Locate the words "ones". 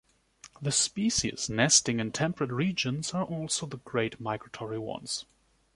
4.79-5.25